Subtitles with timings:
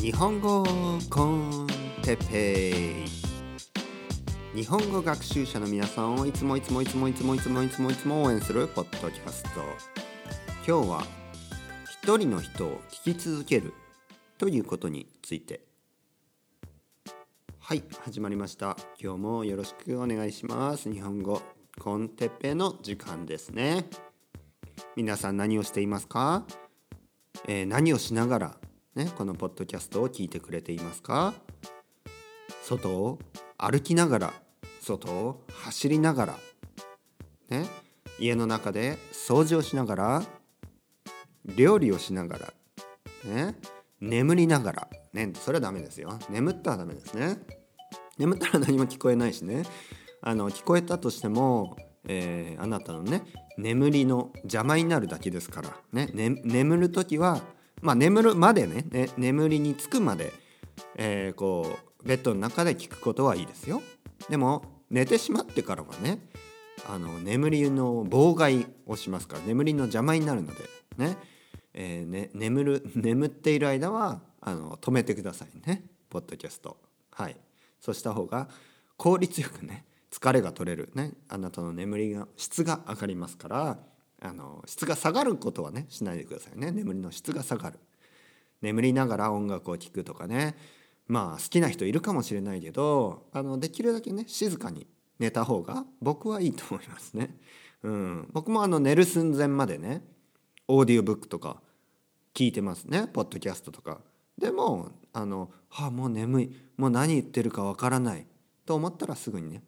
[0.00, 0.64] 日本語
[1.10, 1.66] コン
[2.02, 3.04] テッペ
[4.54, 9.48] イ日本語学習者の皆さんをいつもいつもいつもいつもいつもいつもいつも応援するポッドキャスト。
[10.66, 11.04] 今日は
[12.02, 13.72] 一人の人を聞き続ける
[14.38, 15.60] ということについて。
[17.60, 18.76] はい始まりました。
[19.00, 20.90] 今日もよろしくお願いします。
[20.92, 21.42] 日本語
[21.78, 23.84] コンテッペイの時間ですね。
[24.96, 26.44] 皆さん何をしていますか、
[27.46, 28.67] えー、何をしながら？
[28.98, 31.32] ね、このポッドキャストを聞いてくれていますか？
[32.64, 33.20] 外を
[33.56, 34.32] 歩きながら
[34.80, 36.38] 外を走りながら、
[37.48, 37.68] ね、
[38.18, 40.22] 家の中で掃除をしながら
[41.44, 42.52] 料理をしながら、
[43.32, 43.54] ね、
[44.00, 46.18] 眠りながら、ね、それはダメですよ。
[46.28, 47.36] 眠ったらダメですね。
[48.18, 49.62] 眠ったら何も聞こえないしね。
[50.22, 51.76] あの聞こえたとしても、
[52.08, 53.22] えー、あなたのね
[53.58, 57.40] 眠りの邪魔になるだけですから、ね、ね眠る時は
[57.82, 60.32] まあ眠るまでねね眠りにつくまで、
[60.96, 63.82] えー、こうベッドの中で聞くことはいいですよ。
[64.28, 66.20] でも寝てしまってからはね
[66.88, 70.64] あの眠りの妨害をしますから眠りの邪魔になるので
[70.96, 71.16] ね,、
[71.74, 76.78] えーね、眠る 眠っている間はあの止めてくださいねポッドキャスト。
[77.10, 77.36] はい、
[77.80, 78.48] そうした方が
[78.96, 83.78] 効率よくね疲れが取れるねあなたの眠りが質が上がりますから
[84.20, 86.70] あの質が下がることはねしないでくださいね。
[86.72, 87.78] 眠りの質が下がる。
[88.60, 90.56] 眠りながら音楽を聴くとかね。
[91.06, 94.86] まあ好きな人いるかもしれないけどあのできるだけね静かに
[95.18, 97.36] 寝た方が僕はいいと思いますね。
[97.82, 100.02] うん、僕もあの寝る寸前までね
[100.66, 101.60] オーディオブックとか
[102.34, 103.08] 聞いてますね。
[103.12, 104.00] ポッドキャストとか。
[104.36, 106.56] でもあの、はあ、もう眠い。
[106.76, 108.26] もう何言ってるかわからない。
[108.64, 109.62] と思ったらすぐにね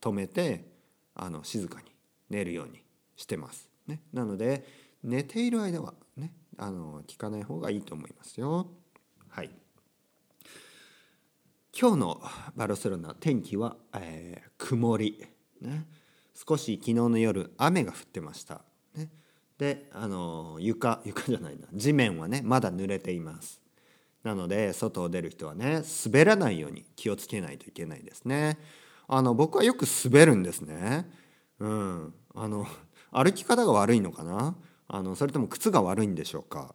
[0.00, 0.66] 止めて
[1.14, 1.86] あの静かに
[2.28, 2.82] 寝るように
[3.16, 3.73] してます。
[3.86, 4.66] ね、なので
[5.02, 8.70] 寝ている間はねあの聞かない方がいいと思いますよ。
[9.28, 9.50] はい。
[11.78, 12.22] 今日の
[12.54, 15.26] バルセロナ天気は、えー、曇り、
[15.60, 15.86] ね、
[16.32, 18.62] 少し昨日の夜雨が降ってました、
[18.94, 19.10] ね、
[19.58, 21.66] であの床床じゃないな。
[21.74, 23.60] 地面はねまだ濡れています。
[24.22, 28.58] なので外を出る人はね滑らないように気をつけないといけないですね。
[29.06, 31.10] あの僕はよく滑るんですね。
[31.58, 32.14] うん。
[32.34, 32.66] あの
[33.14, 34.56] 歩き方が悪いのかな？
[34.88, 36.74] あのそれとも靴が悪いんでしょうか？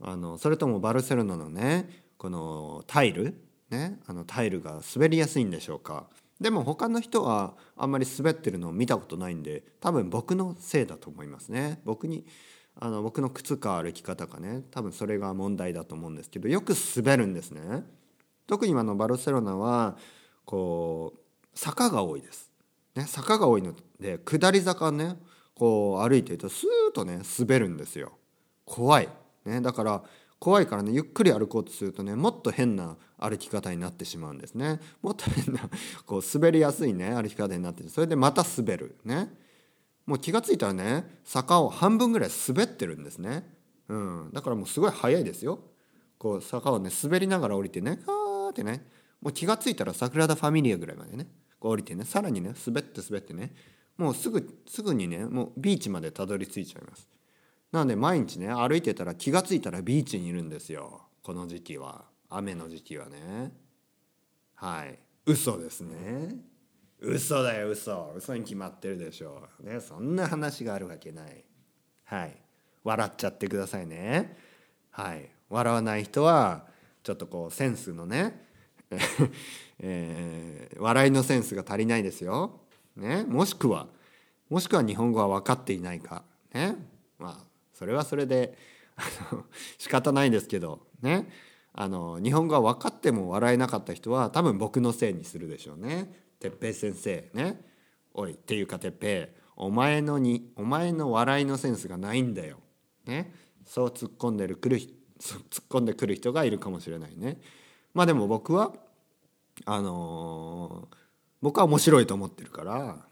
[0.00, 1.88] あのそれともバルセロナのね
[2.18, 3.34] このタイル？
[3.70, 3.98] ね？
[4.06, 6.06] あのタイルが滑りやすいんでしょうか？
[6.40, 11.80] でも他の人はあんまり滑ってるのを見たことないんで多分僕のせいだと思いますね。
[11.84, 12.26] 僕に
[12.78, 17.84] あの僕の靴か歩き方かね多分それが問題だと思うんですけどよく滑るんですね。
[18.46, 19.96] 特にあのバルセロナは
[20.44, 21.18] こう
[21.54, 22.50] 坂が多いです、
[22.96, 25.16] ね、坂が多いので下り坂ね
[25.62, 28.18] こう歩いてるとスーッとね滑るんですよ。
[28.64, 29.08] 怖い、
[29.44, 30.02] ね、だから
[30.40, 34.80] 怖いからねゆっくり歩こうとするとねもっと変な歩き方になってしまうんですね。
[35.02, 35.60] もっと変な
[36.04, 38.96] こう滑りやすいね歩き方になってそれでまた滑る。
[39.04, 39.32] ね。
[40.04, 43.48] もう気が付いたらね坂を半分ぐらい滑ってるんですね、
[43.86, 45.60] うん、だからもうすごい速いですよ。
[46.18, 48.84] こう坂をね滑りながら降りてねカーってね
[49.20, 51.28] もう気が付いたら桜田ファミリアぐらいまでね
[51.60, 53.54] こう降りてねさらにね滑って滑ってね
[53.96, 57.08] もうすぐすぐにねもうビーチまでたどり着いちゃいます。
[57.70, 61.02] なので毎日ね歩いてたら気が付いたらビーチにいるんですよ。
[61.22, 62.04] この時期は。
[62.28, 63.52] 雨の時期はね。
[64.54, 64.98] はい。
[65.26, 66.36] 嘘ですね。
[66.98, 68.12] 嘘だよ嘘。
[68.16, 69.66] 嘘に決まってるでしょう。
[69.66, 71.44] ねそんな話があるわけない。
[72.04, 72.36] はい。
[72.84, 74.36] 笑っちゃってくださいね。
[74.90, 75.30] はい。
[75.48, 76.66] 笑わない人は
[77.02, 78.46] ちょっとこうセンスのね
[79.78, 82.61] えー、笑いのセンスが足りないですよ。
[82.96, 83.86] ね、もしくは
[84.48, 86.76] もしくは日本語は分かっていないか、ね、
[87.18, 88.56] まあそれはそれで
[88.96, 89.44] あの
[89.78, 91.30] 仕方ないですけどね
[91.72, 96.12] あの日本語は分かっても笑えなかった人は多分僕のせいにするでしょうね。
[96.38, 97.64] 哲平先生ね
[98.12, 102.58] おいっていうか哲平お前のにお前の笑いのセンスがないんだよ。
[103.06, 104.90] ね、そう突っ込んでるくる突っ
[105.70, 107.40] 込んでくる人がいるかもしれないね。
[107.94, 108.74] まあでも僕は
[109.64, 111.01] あのー
[111.42, 113.06] 僕は面白いと思ってるから。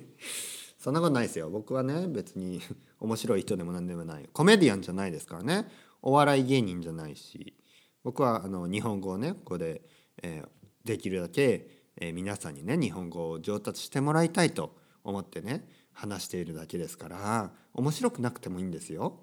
[0.78, 1.50] そんなことないですよ。
[1.50, 2.62] 僕はね別に
[2.98, 4.28] 面白い人でも何でもない。
[4.32, 5.70] コメディアンじゃないですからね。
[6.00, 7.54] お笑い芸人じゃないし。
[8.02, 9.82] 僕はあの日本語をねここで、
[10.22, 14.74] えー、できるだけ、えー、皆さんにね日本語を上達してもらいたいと
[15.04, 19.20] 思ってね話しているだけですから面白くなくてもいいんですよ。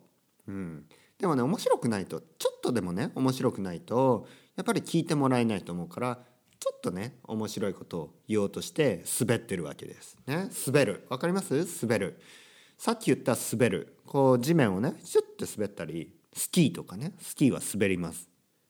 [0.47, 0.85] うん、
[1.17, 6.19] でもね面白くないとちょっとでもね面白くないとやっぱり聞いてもらえないと思うから
[6.59, 10.17] ちょっとね面白いことを言おうとして滑ってるわけです。
[10.25, 11.67] ね、滑るわかります？
[11.81, 12.19] 滑る
[12.77, 18.29] さっき言った滑るこう地面をねシュッて滑ったりスキーとかねスキーは滑ります。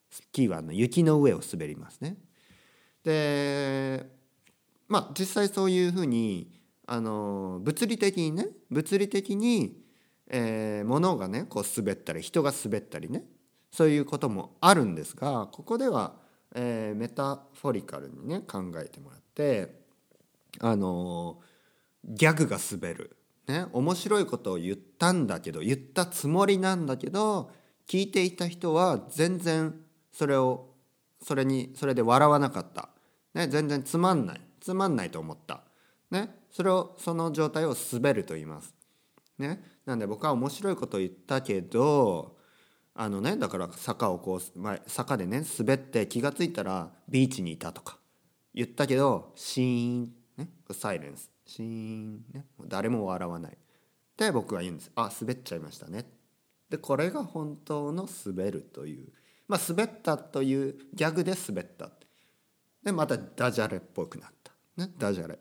[0.09, 2.17] スキーはあの雪の上を滑りますね。
[3.03, 4.05] で
[4.87, 6.51] まあ実際そういうふうに
[6.85, 9.77] あの物理的にね物理的に、
[10.27, 13.23] えー、物がねこう滑ったり人が滑ったりね
[13.71, 16.15] そういうこともあるんですがここでは、
[16.55, 19.75] えー、メタフォリカルにね考えてもらって
[20.59, 21.39] あの
[22.03, 23.17] ギャグが滑る、
[23.47, 27.51] ね、面白いことを言ったんだけど言ったつもりなんだけど
[27.87, 29.75] 聞いていた人は全然
[30.11, 30.69] それを
[31.21, 32.89] それにそれで笑わなかった、
[33.33, 34.41] ね、全然つまんない。
[34.59, 35.61] つまんないと思った、
[36.11, 38.73] ね、それをその状態を滑ると言います。
[39.37, 42.36] ね、なんで僕は面白いことを言ったけど
[42.99, 47.99] あのねだから坂をこう、まあ、坂でね滑って気が付いたらビーチにいたとか
[48.55, 51.29] 言ったけどシーン、ね、サイレンス。
[51.45, 53.57] シーン、ね、誰も笑わない。
[54.17, 54.91] で僕は言うんです。
[54.95, 56.05] あ滑っちゃいましたね。
[56.71, 59.09] でこれが本当の滑るという。
[59.47, 61.91] まあ滑ったというギャグで滑った。
[62.83, 65.37] でまたダジャレっぽくなった、ね、ダジャレ。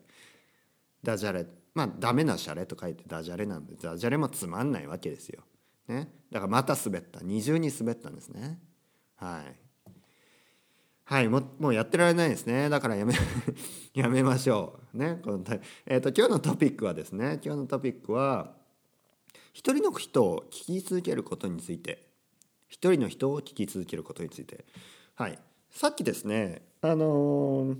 [1.03, 1.47] ダジャレ。
[1.75, 5.43] まあダメなシャレと書いてダジャレなんでダジャレもつまんないわけですよ。
[5.89, 7.21] ね、だからまた滑った。
[7.23, 8.59] 二重に滑ったんですね。
[9.17, 9.67] はい。
[11.09, 12.69] はいもうやってられないですね。
[12.69, 13.15] だからやめ
[13.95, 14.99] やめましょう。
[14.99, 15.45] ねこの
[15.87, 17.41] えーと、今日のトピックはですね。
[17.45, 18.57] 今日のトピックは
[19.53, 22.09] 一人の人を聞き続けることについて。
[22.67, 24.65] 一人の人を聞き続けることについて。
[25.15, 25.39] はい。
[25.71, 27.79] さっきですねあのー、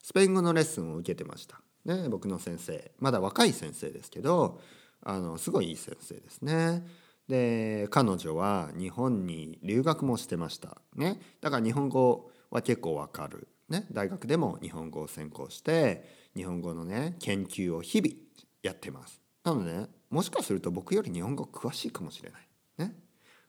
[0.00, 1.60] スペイン語のレッスンを受けてました。
[1.84, 2.92] ね僕の先生。
[3.00, 4.60] まだ若い先生ですけど
[5.02, 6.86] あのすごいいい先生ですね。
[7.28, 10.78] で彼女は日本に留学もしてました。
[10.94, 11.20] ね。
[11.40, 16.04] だから日本語は結構わかる、ね、大学でも日本語を専攻して
[16.36, 18.14] 日本語のね研究を日々
[18.62, 19.20] やってます。
[19.42, 22.48] なので、ね、もしかすると僕より日本語詳しいかもしれない。
[22.78, 22.94] ね。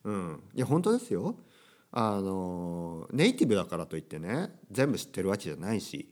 [0.04, 0.44] うん。
[0.54, 1.36] いや本当ですよ。
[1.92, 6.12] あのネイティブだからといってね全部知ってるわけじゃないし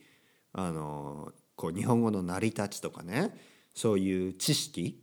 [0.53, 3.35] あのこう日本語の成り立ちとかね
[3.73, 5.02] そういう知識、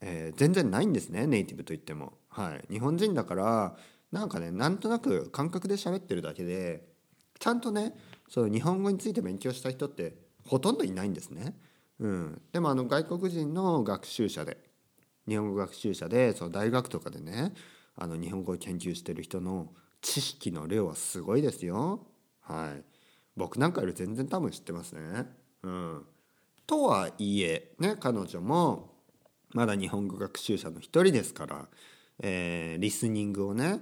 [0.00, 2.14] えー、全然ないんですねネイティブといっても。
[2.28, 3.76] はい、日本人だから
[4.12, 6.88] なんかねなんとなく感覚で喋ってるだけで
[7.38, 7.94] ちゃんとね
[8.28, 10.14] そう日本語について勉強した人って
[10.46, 11.54] ほとんどいないんですね。
[11.98, 14.56] うん、でもあの外国人の学習者で
[15.28, 17.52] 日本語学習者でその大学とかでね
[17.96, 19.68] あの日本語を研究してる人の
[20.00, 22.06] 知識の量はすごいですよ。
[22.40, 22.82] はい、
[23.36, 25.26] 僕なんかより全然多分知ってますね。
[25.62, 26.06] うん、
[26.66, 28.89] とはいえね彼女も
[29.52, 31.68] まだ日本語学習者の一人ですから、
[32.22, 33.80] えー、リスニングをね、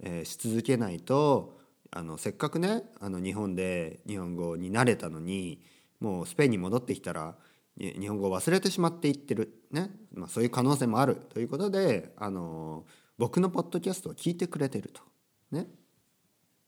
[0.00, 1.58] えー、し続けないと
[1.90, 5.60] あのせっかくねあの日本で日本語に慣れたのに
[5.98, 7.34] もうスペインに戻ってきたら
[7.78, 9.90] 日本語を忘れてしまっていってる、ね。
[10.12, 11.16] まあ、そういう可能性もある。
[11.16, 12.84] ということであの
[13.16, 15.02] 僕のポッドキャストを聞いてくれてると。
[15.50, 15.66] ね。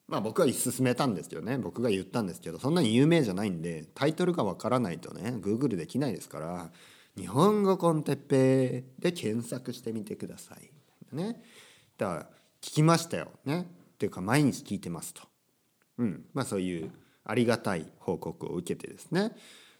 [0.08, 1.58] まあ僕は勧めたんですよね。
[1.58, 6.70] 僕が言ったんですけどそんなに有名じゃないんでタイトルがわからないとね Google できないですから
[7.16, 10.70] 「日本語コンテッペイ」で検索してみてください。
[11.14, 11.42] ね、
[11.98, 12.22] だから
[12.60, 13.68] 聞きましたよね。
[13.94, 15.22] っていうか毎日聞いてますと、
[15.98, 16.24] うん。
[16.32, 16.90] まあ、そういう
[17.24, 19.36] ありがたい報告を受けてですね。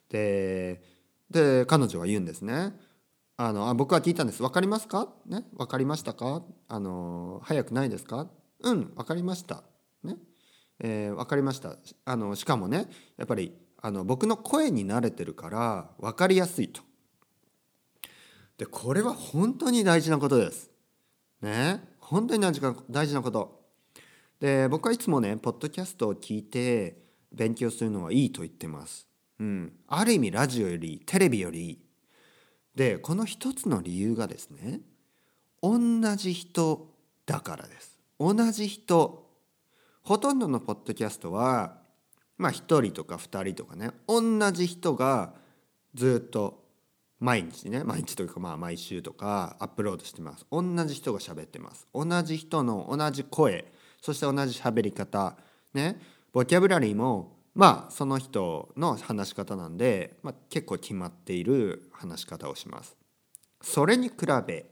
[0.08, 0.82] で
[1.30, 2.78] で彼女は言うんですね。
[3.38, 4.42] あのあ僕は聞いたんです。
[4.42, 5.12] 分かりますか？
[5.26, 5.44] ね。
[5.54, 6.44] 分かりましたか？
[6.68, 8.28] あの早くないですか？
[8.60, 8.94] うん。
[8.94, 9.64] 分かりました。
[10.04, 10.16] ね。
[10.80, 11.76] えー、分かりました。
[12.04, 16.82] あのしかもねやっぱりあの僕の声に慣れてるから分かりやすいと。
[18.62, 20.70] でこれは本当に大事なことです
[21.40, 23.60] ね本当に大事な大事なこと
[24.38, 26.96] で僕はいつもねポッドキャストを聞いて
[27.32, 29.08] 勉強するのはいいと言ってます。
[29.40, 31.78] うん、ある意味ラジオよりテレビよりいい。
[32.76, 34.80] でこの一つの理由がですね
[35.60, 35.80] 同
[36.14, 36.88] じ人
[37.26, 37.98] だからです。
[38.20, 39.28] 同じ人
[40.04, 41.78] ほとんどのポッドキャストは
[42.38, 45.34] まあ1人とか2人とかね同じ人が
[45.94, 46.61] ずっと
[47.22, 50.44] 毎日ね毎日というかまあ毎週とかアップロードしてます。
[50.50, 51.86] 同じ人が喋ってます。
[51.94, 55.36] 同じ人の同じ声そして同じ喋り方
[55.72, 56.00] ね。
[56.32, 62.96] ボキャブラリーもまあその人の話し方なんで、まあ、結構決まっている話し方をします。
[63.62, 64.14] それに比
[64.44, 64.66] べ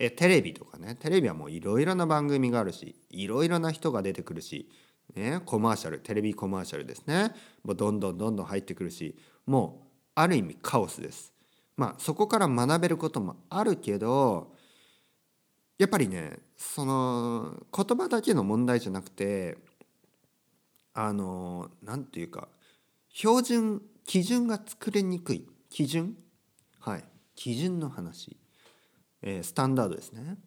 [0.00, 4.68] えテレビとかねテレビはもういろいろな番組があるしいろいろな人が出てくるし、
[5.14, 7.32] ね、コマーシャルテレビコマーシャルですね。
[7.62, 9.16] もうどんどんどんどん入ってくるし
[9.46, 11.35] もうある意味カオスです。
[11.76, 14.54] まあそこから学べることもあるけど
[15.78, 19.58] やっぱりねその言葉だけの問題じゃなくて
[20.94, 22.48] あの何て言うか
[23.10, 25.46] 標準基準が作りにくい。
[25.68, 26.14] 基準？
[26.80, 27.04] はい。
[27.34, 28.36] 基準の話、
[29.20, 30.38] えー、スタンダードですね、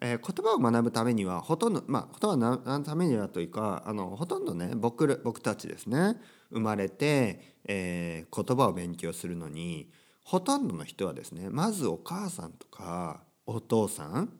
[0.00, 6.16] えー、言葉を学ぶためにはほとんどまあ言葉を学ぶためにはというかあのほとんどね僕僕たちですね。
[6.50, 9.90] 生まれて、えー、言葉を勉強するのに
[10.22, 14.32] ほとんどの人はですねまずお母さんとかお父さん、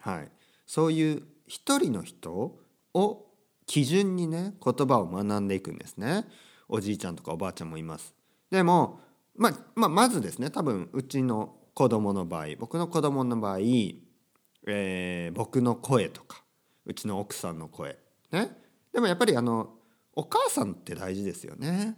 [0.00, 0.28] はい、
[0.66, 2.58] そういう一人の人
[2.94, 3.26] を
[3.66, 6.26] 基準にね言葉を学んでいくんですね。
[6.68, 8.14] おじいちゃんとかおばあちゃんもいます。
[8.50, 9.00] でも、
[9.36, 13.58] まあ、まあ、まずですね多分うちの子供の場合僕の子供の場合、
[14.66, 16.42] えー、僕の声とか
[16.84, 17.98] うちの奥さんの声
[18.30, 18.50] ね
[18.92, 19.70] でもやっぱりあの
[20.14, 21.96] お母さんって大事ですよね。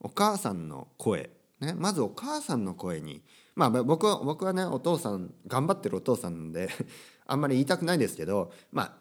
[0.00, 1.30] お母さんの声
[1.62, 3.22] ね、まずお母さんの声に
[3.54, 6.68] まあ僕は僕はねお父さん頑張ってるお父さんで
[7.24, 8.92] あんまり言いたくないですけどまあ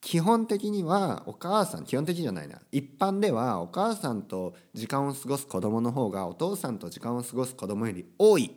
[0.00, 8.50] 基本的にはお母さん基本的じゃないな一般ではお母さんと時間を過ごす子供の方がお父さんと時間を過ごす子供より多い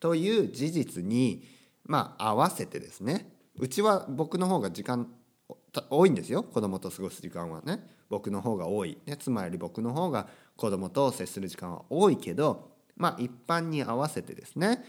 [0.00, 1.44] という事実に
[1.84, 5.10] まあ合わせてですねうちは僕の方が時間
[5.88, 7.98] 多いんですよ子供と過ごす時間はね。
[8.08, 14.84] 僕の方が多い、ね、妻より僕の方が子供と接する時間は多いけどまあ一般に合わせてですね、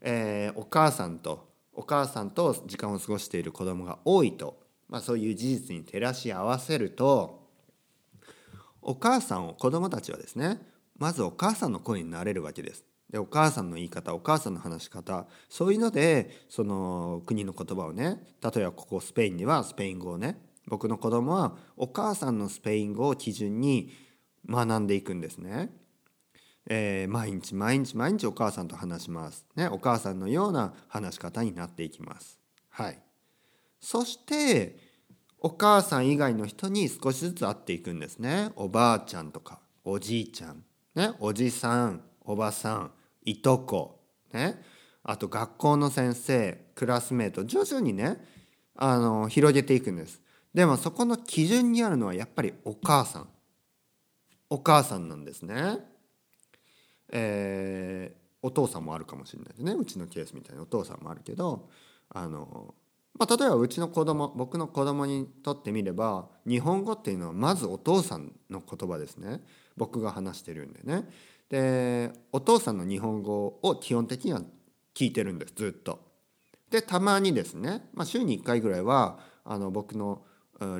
[0.00, 7.46] えー、お母さんとお母さんと時間を過ごしている子供が多いと、まあ、そういう事実に照らし合わせると
[8.82, 10.58] お母さんを子供たちはですね
[10.98, 12.84] まずお母さんの声になれるわけです。
[13.10, 23.90] でお母さんの言い方お母さんの話し方そういうのでその国の言葉をね例えばここスペインではスペイン語をね僕の子供はお母さんのスペイン語を基準に
[24.48, 25.70] 学んでいくんですね。
[26.68, 29.46] えー、毎日毎日毎日お母さんと話します。
[29.56, 32.38] ね、お母さんのような話し方になっていきます。
[32.68, 32.98] はい。
[33.80, 34.76] そして
[35.38, 38.50] お母さん以外の人に少しずつ会っていくんですね。
[38.56, 40.62] おばあちゃんとかおじいちゃん、
[40.94, 42.90] ね、おじさんおばさん
[43.24, 44.00] いとこ、
[44.32, 44.62] ね、
[45.02, 48.18] あと学校の先生クラスメート徐々にね
[48.76, 50.20] あの広げていくんです。
[50.52, 53.28] でもそこの基準にあるのはやっぱりお母さん
[54.50, 55.78] お母さんなんですね。
[57.12, 61.68] えー、お父さんもあるかもしれないですねうちのケースみたいにお父さんもあるけど
[62.10, 62.74] あの、
[63.18, 69.40] まあ、例えばうちの子供僕の子供にとってみれば日本語っていうのはまずお父さんの言葉ですね
[69.76, 71.08] 僕が話してるんでね。
[71.48, 74.40] でお父さんの日本語を基本的には
[74.94, 75.98] 聞いてるんですずっと。
[76.70, 80.22] でたまにですね、まあ、週に1回ぐらいはあの僕の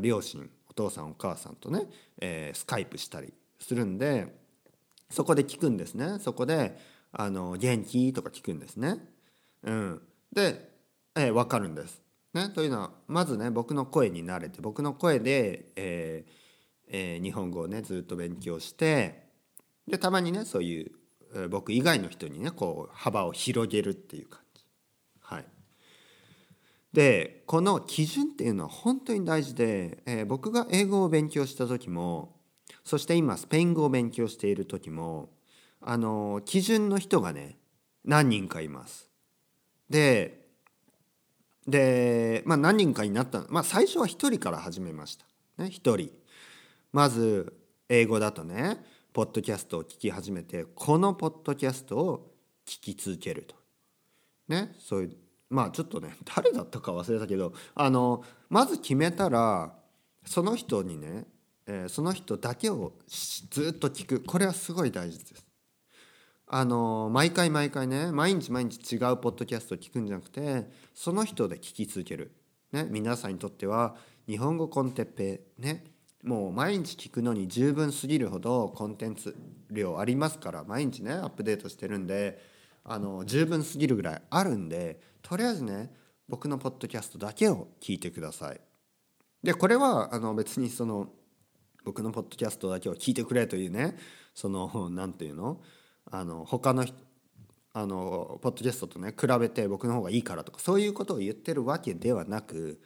[0.01, 1.87] 両親お父さんお母さんとね、
[2.21, 4.39] えー、スカイプしたりするんで
[5.11, 6.79] そこで聞くんですねそこで
[7.12, 8.99] 「あの元気?」とか聞くんですね。
[9.62, 10.02] うん、
[10.33, 10.71] で、
[11.17, 12.00] えー、分かるんです。
[12.33, 16.33] ね、というのはまずね僕の声に慣れて僕の声で、えー
[16.87, 19.26] えー、日本語をねずっと勉強して
[19.88, 20.93] でたまにねそういう、
[21.35, 24.64] えー、僕以外の人にねこう幅を広げるっていう感じ。
[25.21, 25.45] はい、
[26.93, 32.39] でこの基準っていうのは本当に大事で、えー、僕が英語を勉強した時も
[32.90, 35.28] そして今スペイン語を勉強している時も
[35.80, 37.56] あの基準の人がね
[38.04, 39.09] 何人かいます。
[39.88, 40.40] で
[41.68, 45.25] で、まあ、何人かになった、まあ、最初は1人から始めました。
[45.59, 46.11] ね、1人。
[46.92, 47.56] まず
[47.88, 52.35] 英語だとねポッドキャストを聞き始めてこのポッドキャストを
[52.66, 53.54] 聞き続けると。
[54.49, 55.16] ねそういう
[55.49, 59.76] まあちょっとね誰だったか忘れたけどあのまず決めたら
[60.26, 61.28] その人にね
[61.73, 65.47] えー、その人だけをずっと聞くこれはすごい大事です。
[66.49, 72.33] あの毎回毎回ね毎日毎日違うポッドキャストを聞くんじゃなくてその人で聞き続ける、
[72.73, 73.95] ね、皆さんにとっては
[74.27, 75.85] 日本語コンテッペね
[76.25, 79.37] もう毎日聞くのに十分すぎるほどコンテンツ
[79.71, 82.43] 量ありますから毎日ねアップデートしてるんで
[82.83, 85.95] あの十分すぎるぐらいあるんでとりあえずね
[86.29, 88.61] 僕のポッドキャストだけを聞いてください。
[89.45, 91.11] でこれはあの別にその
[91.85, 93.97] 僕のポッドキャストだけは聞いてくれというね
[94.35, 95.61] その何て言うの？
[96.11, 96.85] あの他の
[97.73, 102.81] あのポッドキャストとね比べて僕の方がいいからとかそういうことを言ってるわけではなく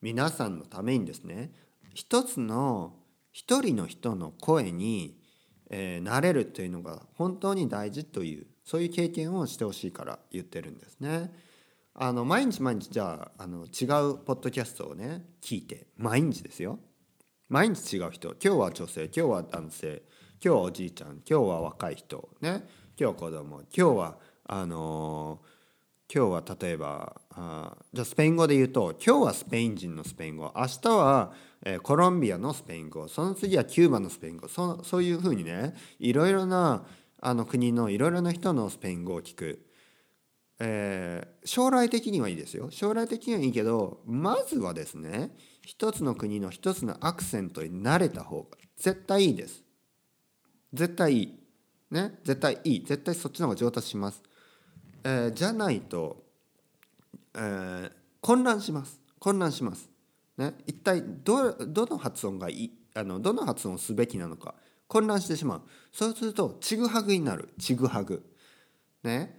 [0.00, 1.52] 皆さんのためにですね
[1.92, 2.94] 一つの
[3.32, 5.18] 一人の人の声に、
[5.70, 11.32] えー、なれるというのが本当に大事というそういう経験をしてほしいから言ってるんですね。
[11.94, 16.78] あの毎日毎日じゃああの違うポッドキャストをね聞いて毎日ですよ
[17.52, 18.34] 毎日違う人。
[18.42, 20.02] 今日は女性今日は男性。
[20.42, 21.20] 今日はおじいちゃん。
[21.20, 22.30] 今日は若い人。
[22.40, 22.66] ね。
[22.98, 23.58] 今日は子供。
[23.58, 24.16] 今日は
[24.46, 30.50] あのー、今日は例えばあじゃあスペイン語で言うと今日はスペイン人のスペイン語。
[30.56, 31.32] 明日は、
[31.62, 33.06] えー、コロンビアのスペイン語。
[33.06, 34.48] その次はキューバのスペイン語。
[34.48, 36.86] そそういうふうにねいろいろな
[37.20, 39.60] あの国のいろいろな人のスペイン語を聞く、
[40.58, 42.70] えー、将来的にはいいですよ。
[42.70, 45.32] 将来的にはいいけどまずはですね
[45.64, 49.62] 一つの国の一つのアクセントに慣れた方が絶対いいです。
[50.72, 51.38] 絶対いい。
[51.90, 52.18] ね？
[52.24, 52.84] 絶対いい。
[52.84, 54.22] 絶対そっちの方が上達します、
[55.04, 56.24] えー、じゃないと、
[57.34, 59.00] えー、混乱します。
[59.18, 59.88] 混乱します。
[60.36, 60.54] ね？
[60.66, 62.72] 一体どどの発音がいい？
[62.94, 64.54] あのどの発音をすべきなのか？
[64.88, 65.62] 混乱してしまう。
[65.92, 67.50] そうするとちぐはぐになる。
[67.58, 68.24] ちぐはぐ。
[69.04, 69.38] ね？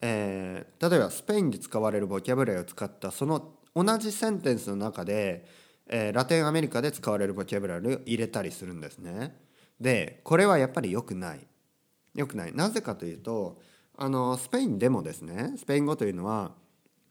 [0.00, 5.46] えー、例えばスペインで使われるボキャブラリを使ったその同じセンテンスの中で、
[5.88, 9.36] えー、ラテンアメリカで使われるボキャブラリーを入れたりするんですね。
[9.80, 11.46] でこれはやっぱり良くない。
[12.14, 12.54] 良くない。
[12.54, 13.60] なぜかというと
[13.96, 16.52] あのスペインでもですねスペイン語というのは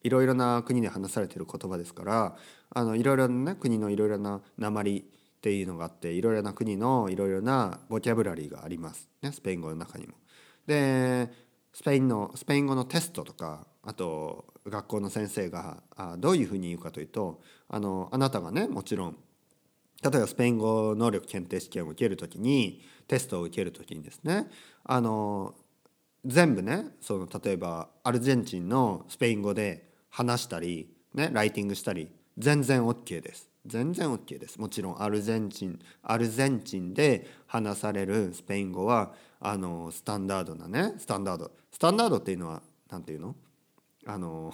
[0.01, 2.35] いろいろな国で話されている言葉ですから
[2.71, 5.03] あのいろいろな、ね、国のいろいろな鉛っ
[5.41, 10.13] ていうのがあっていろいろな国のいろいろなボキャブラリーがあります、ね、スペイン語の中にも。
[10.67, 11.31] で
[11.73, 15.83] スペインのスペイン語のテストとかあと学校の先生が
[16.17, 19.17] どういうふうに言うかというとあのあなたがねもちろん
[20.01, 24.47] 例えばスペイン語能力検定試験を受ける時にテストを受ける時にですね
[24.83, 25.53] あの
[26.25, 33.49] 全部ねその例えばアルゼンチンのスペイン語で話したり、ね、ライティングしたり全然 OK です。
[33.65, 34.59] 全然 OK です。
[34.59, 41.51] もちろんアルゼンチンアルゼンチンで話されるスペイン語はあのスタンダードなねスタンダード。
[41.71, 43.35] スタンダードっていうのは何て言うの？
[44.05, 44.53] あの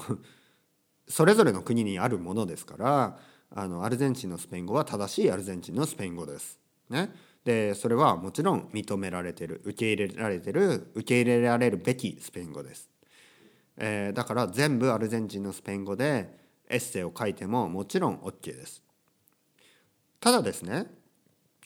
[1.08, 3.20] それぞれの国にあるものですから
[3.52, 6.60] あのアルゼンチンのスペイン語は正しいアルゼンチンのスペイン語です。
[6.90, 7.14] ね、
[7.44, 12.90] でそれはもちろん認められてる受け入れられてる受け入れられるべきスペイン語です。
[13.78, 16.38] えー、だから全部アルゼンチンのスペイン語で
[16.68, 18.84] エッセイを書いてももちろん OK です。
[20.20, 20.88] ただですね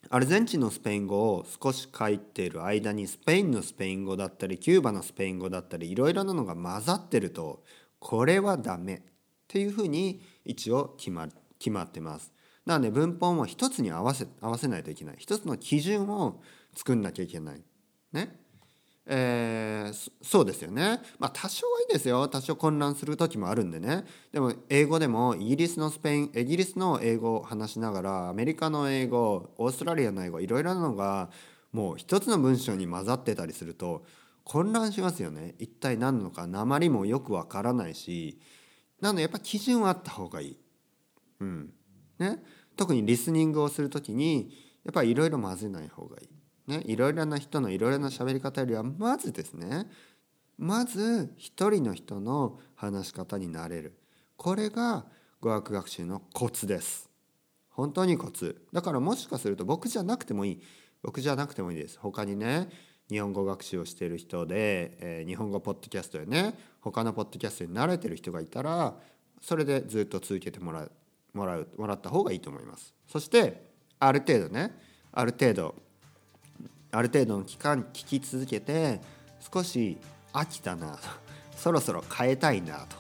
[0.10, 7.64] アルゼンチンのスペイン語を少し書いている間にスペインのスペイン語だったりキューバのスペイン語だったりいろいろなのが混ざってると
[8.00, 9.02] これはダメっ
[9.48, 12.34] ていうふうに一応決ま決まってます。
[12.66, 16.42] なので文法も一つに合わせ合わせないといけない一つの基準を
[16.76, 17.62] 作んなきゃいけない。
[18.12, 18.43] ね。
[19.06, 21.02] えー、そうですよね。
[21.20, 22.28] まあ多少はいいですよ。
[22.28, 24.06] 多少混乱する時もあるんでね。
[24.32, 31.30] でも英語でもイギリスのスペイン、イギリスの英語を話しながらアメリカの英語、オーストラリアの英語いろいろなのが
[31.74, 34.06] もう一つの文章に混ざってたりすると
[34.46, 35.56] 混乱しますよね。
[35.60, 38.40] 一体何なのか鉛もよくわからないし。
[39.02, 40.58] なのでやっぱ基準はあった方がいい。
[41.42, 41.74] うん。
[42.20, 42.42] ね。
[42.78, 44.50] 特にリスニングをする時に
[44.86, 46.33] やっぱりいろいろ混ぜない方がいい。
[46.68, 49.88] ね、いろいろな人のいろいろな喋り方よりはまずですね
[50.58, 53.98] まず一人の人の話し方になれる。
[54.38, 55.06] これが
[55.42, 57.10] 語学学習のコツです。
[57.70, 58.62] 本当にコツ。
[58.72, 60.62] だからもしかすると僕じゃなくてもいい。
[61.02, 62.00] 僕じゃなくてもいいです。
[62.00, 62.70] 他にね
[63.10, 68.96] 日本語学習をしている人で、えー、日本語ポッドキャストでね他のポッドキャストに慣れてる人がいたら
[69.42, 70.92] それでずっと続けてもらう
[71.34, 72.94] もらうもらった方がいいと思います。
[73.08, 74.72] そしてある程度ね
[75.12, 75.76] ある程度
[76.94, 79.02] ある程度の期間聞き続けて
[79.52, 79.98] 少し
[80.32, 81.00] 飽きたなと
[81.58, 82.96] そろそろ変えたいなと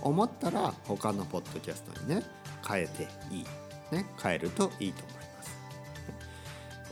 [0.00, 2.22] 思ったら他のポッドキャストにね
[2.66, 3.46] 変えていい、
[3.92, 5.26] ね、変えるといいと思います。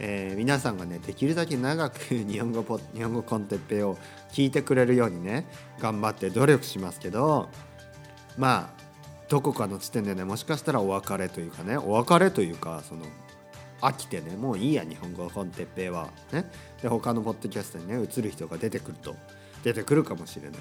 [0.01, 3.97] えー、皆さんがねできるだけ長く 日本語ポ日本語コンテッペを
[4.33, 5.47] 聞いてくれるようにね
[5.81, 7.49] 頑張って努力しますけど
[8.37, 8.85] まあ
[9.29, 13.07] どこかの地点でねもしかしたらお別れというかねお別れというかその
[13.81, 16.11] 飽きてねもういいや日本語本てっぺは。
[16.33, 16.51] ね？
[16.83, 19.15] で他のポッドキャストにね移る人が出てくると。
[19.65, 20.59] 出てくるかもしれない、ね、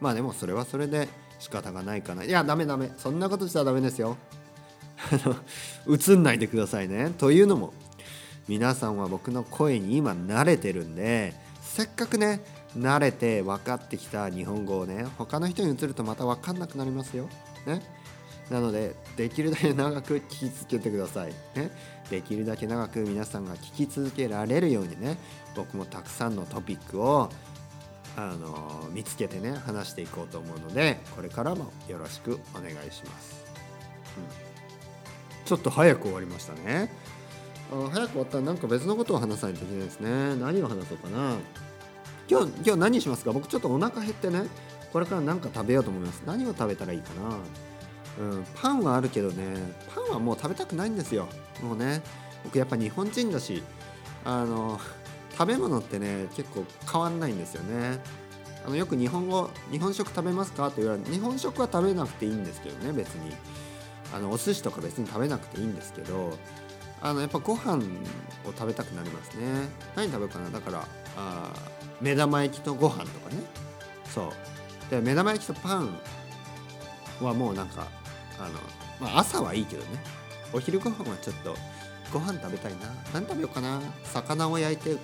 [0.00, 1.06] まあでもそれはそれで
[1.38, 2.24] 仕方がないかな。
[2.24, 2.90] いやダメダメ。
[2.96, 4.16] そんなことしたらダメですよ。
[5.12, 5.36] あの
[5.94, 7.12] 映んないでくださいね。
[7.18, 7.74] というのも
[8.48, 12.40] 皆さんは僕の声に今慣れてるんでせっかくね
[12.78, 17.28] 慣れて分かってきた日本語をね他の人に移るとまた分かんなくなりますよ。
[17.66, 17.82] ね、
[18.50, 21.32] なのでできるだけ長く聞き続けてください。
[21.54, 21.70] ね、
[22.10, 25.18] できるだけ長く皆さんが聞き続けられるようにね
[25.56, 27.28] 僕もたくさんのトピックを
[28.16, 33.44] あの見つけてね話していこうと思うのでこれからもよろしくお願いします。
[34.16, 36.90] うん、ちょっと早く終わりましたね。
[37.72, 40.36] あ早く終わったらなんか別のことを話さないといけないですね。
[40.36, 41.34] 何を話そうかな。
[42.28, 43.32] 今日今日何しますか？
[43.32, 44.44] 僕ちょっとお腹減ってね
[44.92, 46.22] これから何か食べようと思います。
[46.24, 47.36] 何を食べたらいいかな？
[48.18, 49.44] うん、パンはあるけどね
[49.94, 51.28] パンはもう食べたくないんですよ。
[51.62, 52.02] もうね
[52.44, 53.62] 僕やっぱ日本人だし
[54.24, 54.80] あの
[55.32, 58.00] 食べ物ってね結構変わんないんですよね。
[58.66, 60.70] あのよく日本語日本食食べますか？
[60.70, 63.34] と言われる日本食は食べなくていいんですけどね別に。
[64.14, 66.38] あのお寿司とか別に食べなくていいんですけど
[67.02, 69.68] あのやっぱご飯を食べたくなりますね。
[69.96, 70.48] 何食べようかな？
[70.48, 70.84] だから
[71.16, 71.52] あ
[72.00, 73.42] 目玉焼きとご飯とかね。
[74.14, 74.32] そ
[74.88, 74.90] う。
[74.90, 75.98] で目玉焼きとパン
[77.20, 77.88] はもうなんか
[78.38, 78.54] あの、
[79.00, 79.98] まあ、朝はいいけどね。
[80.52, 81.56] お昼ご飯はちょっと
[82.12, 82.78] ご飯食べたいな。
[83.12, 83.80] 何食べようかな。
[84.04, 84.96] 魚を焼いて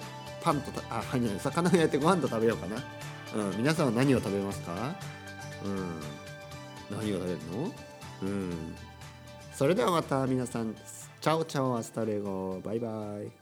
[0.42, 2.76] パンとたあはい魚を焼いてご飯と食べようかな。
[3.34, 4.94] うん皆さんは何を食べますか？
[5.64, 6.00] うん。
[6.90, 7.72] 何を食べるの？
[8.22, 8.74] うん。
[9.52, 10.74] それではまた皆さん。
[10.74, 12.60] Chao chao hasta luego。
[12.64, 12.88] バイバ
[13.22, 13.41] イ。